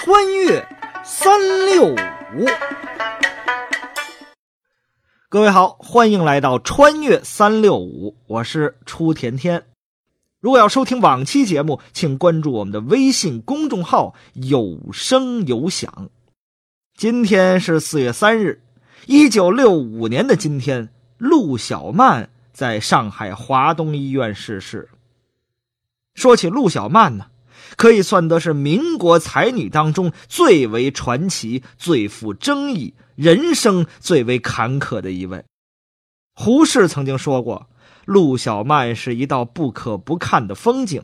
[0.00, 0.64] 穿越
[1.02, 2.46] 三六五，
[5.28, 9.64] 各位好，欢迎来到穿越三六五，我是初甜甜。
[10.38, 16.10] 如果要收听往期节目，请关注我们的微信公众号“有声有响”。
[16.96, 18.62] 今天是四月三日，
[19.06, 24.88] 一九六五年的今天，陆小曼在上海华东医院逝世。
[26.14, 27.26] 说起陆小曼呢？
[27.76, 35.44] 可以算得是民国才女当中最为传奇、最富争议、人生最为坎坷的一位。
[36.34, 37.68] 胡适曾经说过
[38.06, 41.02] ：“陆小曼是一道不可不看的风景。”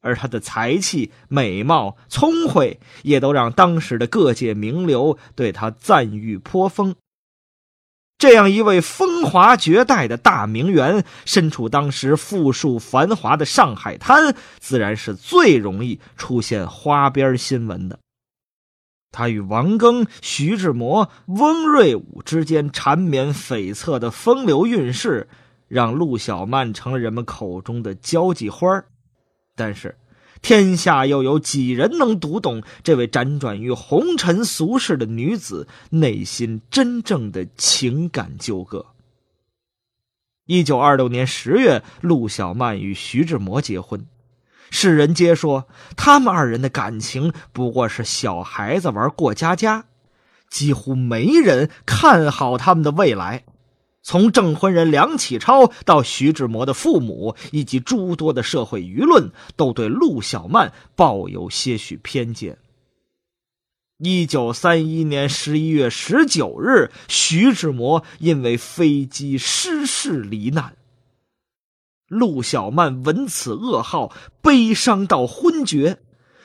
[0.00, 6.94] 而她的才气、美貌、聪慧，也都让当时的各界名流对她赞誉颇丰。
[8.18, 17.98] 这样一位风华绝代的大名媛，身处当时富庶繁华的上海滩，自然是最容易出现花边新闻的。
[19.12, 25.28] 他与王庚、徐志摩、翁瑞武之间缠绵悱恻的风流韵事，
[25.68, 28.82] 让陆小曼成了人们口中的交际花
[29.54, 29.94] 但是。
[30.42, 38.86] 天下又有几人能读懂这位辗转于红尘俗世的女子内心真正的情感纠葛？
[40.46, 44.06] 一九二六年十月，陆小曼与徐志摩结婚，
[44.70, 49.86] 世人皆说他们二人的感情不过是小孩子玩过家家，
[50.48, 53.44] 几乎没人看好他们的未来。
[54.06, 62.56] 从证婚人梁启超到徐志摩的父母，以及诸多的社会舆论，都对陆小曼抱有些许偏见。
[63.98, 70.76] 一九三一年十一月十九日，徐志摩因为飞机失事罹难。
[72.06, 75.98] 陆小曼闻此噩耗，悲伤到昏厥，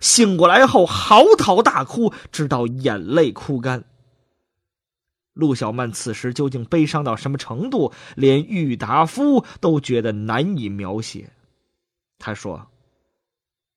[0.00, 3.84] 醒过来后嚎啕大哭，直到眼泪哭干。
[5.34, 11.30] 陆小曼此时究竟悲伤到什么程度，连郁达夫都觉得难以描写。
[12.18, 12.66] 他说：“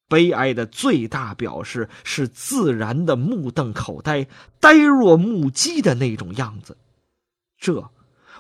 [0.10, 4.28] 悲哀的最大表示是自然的目瞪口呆、
[4.60, 6.78] 呆若木鸡的那种样子。
[7.58, 7.90] 这，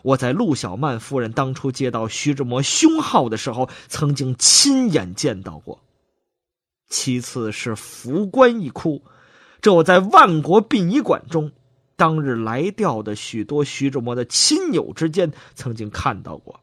[0.03, 5.79] 我在陆小曼夫人当初接到徐志摩凶号的时候，曾经亲眼见到过。
[6.89, 9.01] 其次是扶棺一哭，
[9.61, 11.51] 这我在万国殡仪馆中。”
[11.95, 16.59] 当日来调的许多徐志摩的亲友之间，曾经看到过。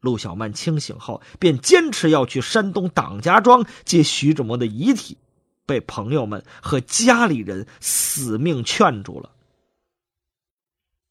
[0.00, 5.18] 陆小曼清醒后，便坚持要去山东党家庄接徐志摩的遗体，
[5.66, 9.32] 被朋友们和家里人死命劝住了。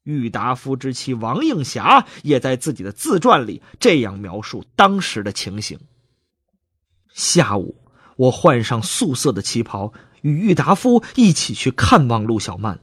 [0.04, 5.78] 郁达夫之妻王映霞也在自己的自传里这样描述当时的情形：
[7.14, 7.76] 下午，
[8.16, 9.92] 我换上素色的旗袍。
[10.22, 12.80] 与郁达夫一起去看望陆小曼。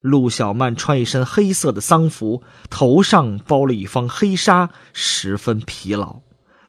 [0.00, 6.20] 陆小曼穿一身黑色的丧服，头上包了一方黑纱，十分疲劳，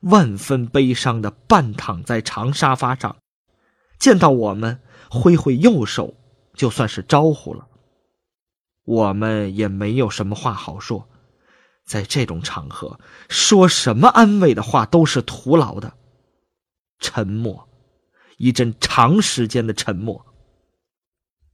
[0.01, 3.17] 万分悲伤的半躺在长沙发上。
[3.99, 4.81] 见到我们，
[5.11, 6.15] 挥挥右手，
[6.55, 7.67] 就算是招呼了。
[8.83, 11.07] 我们也没有什么话好说，
[11.85, 12.99] 在这种场合，
[13.29, 15.93] 说什么安慰的话都是徒劳的。
[16.97, 17.68] 沉默。
[18.39, 20.25] 一阵长时间的沉默。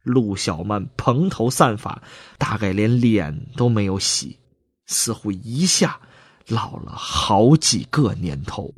[0.04, 2.04] 陆小曼蓬头散发，
[2.38, 4.40] 大概连脸都没有洗，
[4.86, 6.00] 似乎一下
[6.48, 8.74] 老了好几个年头。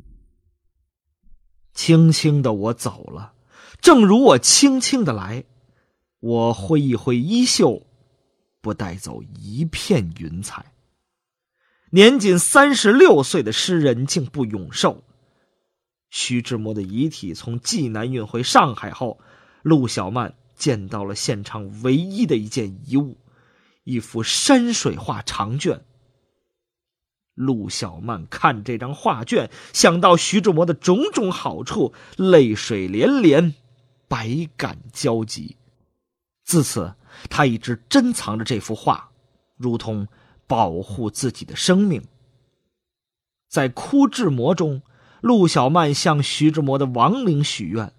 [1.74, 3.34] 轻轻的我走了，
[3.80, 5.44] 正如我轻轻的来。
[6.20, 7.86] 我挥一挥衣袖，
[8.60, 10.72] 不带走一片云彩。
[11.90, 15.04] 年仅三十六岁的诗人竟不永寿。
[16.10, 19.20] 徐志摩的遗体从济南运回上海后，
[19.62, 23.18] 陆小曼见到了现场唯一的一件遗物——
[23.84, 25.84] 一幅山水画长卷。
[27.34, 33.54] 陆小曼看这张画卷，想到徐志摩的种种好处，泪水连连，
[34.08, 35.56] 百感交集。
[36.42, 36.94] 自此，
[37.28, 39.10] 他一直珍藏着这幅画，
[39.56, 40.08] 如同
[40.46, 42.02] 保护自己的生命。
[43.48, 44.80] 在哭志摩中。
[45.20, 47.92] 陆小曼向徐志摩的亡灵许愿：“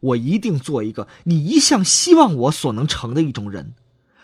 [0.00, 3.74] 我一定做一个你一向希望我所能成的一种人，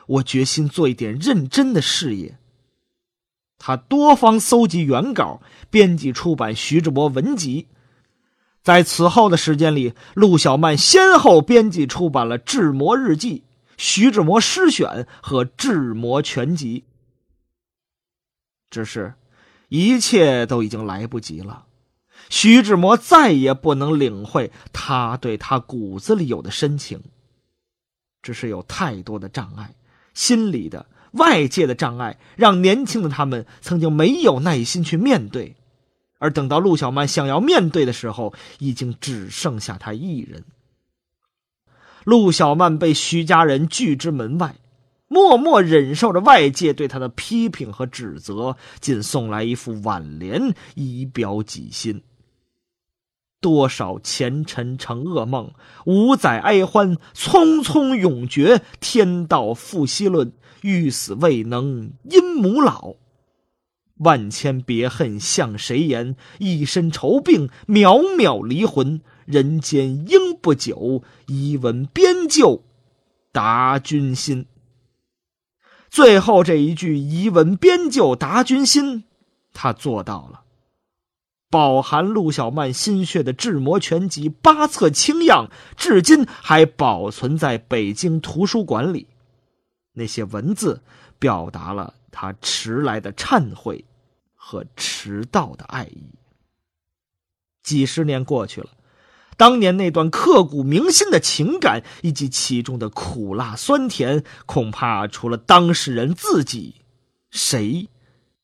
[0.07, 2.39] 我决心做一点认真的事业。”
[3.59, 5.41] 他多方搜集原稿，
[5.71, 7.69] 编辑出版徐志摩文集。
[8.63, 13.39] 在此后的时间里，陆小曼先后编辑出版了《志摩日记》
[13.77, 14.89] 《徐志摩诗选》
[15.23, 16.81] 和《志摩全集》。
[18.71, 19.15] 只是，
[19.69, 21.67] 一切都已经来不及了。
[22.29, 27.01] 徐志摩再也不能领会他对他骨子里有的深情。
[28.23, 29.75] 只是有太多的障碍，
[30.15, 35.57] 心理的、外界的障碍，让年轻的他们曾经没有耐心去面对，
[36.19, 40.43] 而等到陆小曼想要面对的时候，已经只剩下他一人。
[42.05, 44.57] 陆小曼被徐家人拒之门外，
[45.07, 52.03] 默默忍受着外界对他的批评和指责，仅送来一副挽联以表己心。
[53.45, 55.53] 多少前尘成噩梦，
[55.85, 58.63] 五载哀欢，匆匆永绝。
[58.81, 60.33] 天道复兮论，
[60.63, 62.95] 欲死未能因母老。
[63.99, 66.17] 万千别恨向谁言？
[66.39, 69.03] 一身愁病渺渺离魂。
[69.27, 72.63] 人间应不久，一闻边就
[73.31, 74.47] 达君心。
[75.91, 79.05] 最后这一句“一闻边就达君心”，
[79.53, 80.44] 他做到了。
[81.55, 89.07] 饱含陆小曼心血的《志摩全集》八册清样，至今还保存在北京图书馆里。
[89.93, 90.83] 那些文字
[91.17, 93.85] 表达了他迟来的忏悔
[94.35, 96.19] 和迟到的爱意。
[97.63, 98.71] 几十年过去了，
[99.37, 106.83] 当年那段刻骨铭心的情感以及其中的苦辣酸甜，恐怕除了当事人自己，
[107.31, 107.89] 谁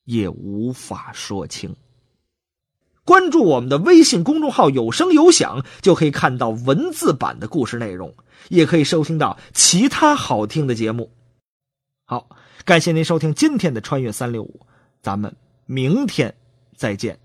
[0.04, 1.74] 也无法说清。
[3.04, 8.14] 关注我们的微信公众号“有声有响”，就可以看到文字版的故事内容，
[8.48, 11.10] 也可以收听到其他好听的节目。
[12.04, 12.28] 好，
[12.64, 14.60] 感谢您收听今天的《穿越三六五》，
[15.02, 15.34] 咱们
[15.66, 16.34] 明天
[16.76, 17.18] 再见。